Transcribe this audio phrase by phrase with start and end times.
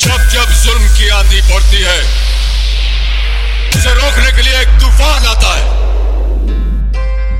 [0.00, 2.00] जब जब जुल्म की आंधी पड़ती है
[3.76, 5.64] उसे रोकने के लिए एक तूफ़ान आता है।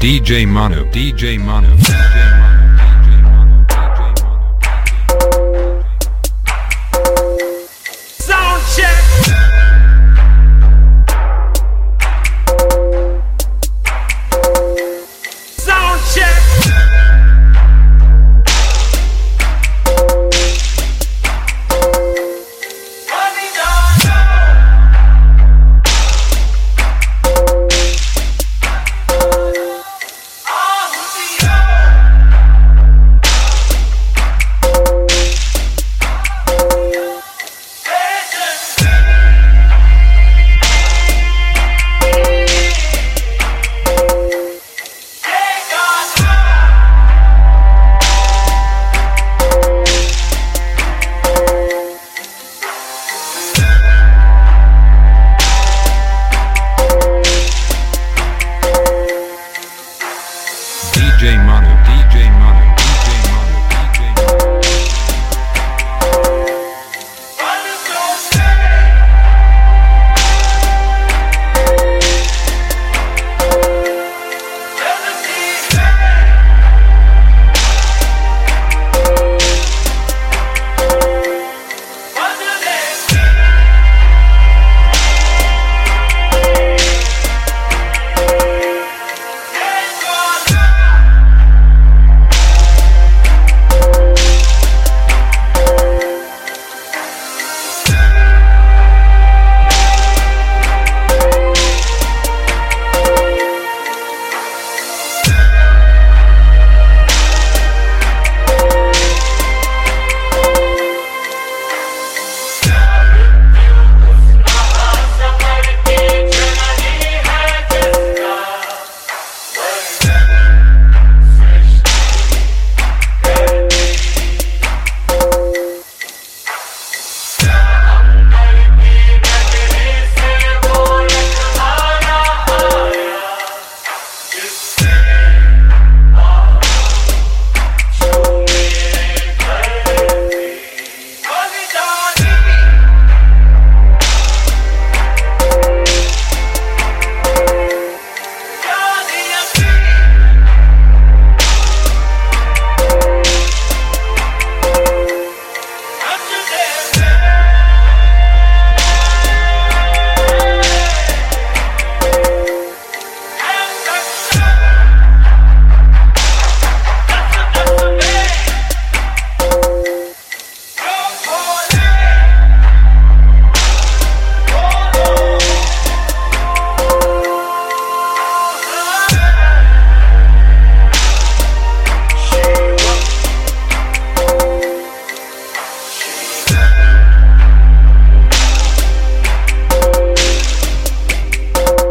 [0.00, 1.72] DJ Manu, DJ Manu,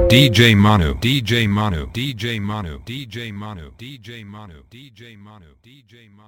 [0.07, 6.25] DJ Manu, DJ Manu, DJ Manu, DJ Manu, DJ Manu, DJ Manu, DJ Manu.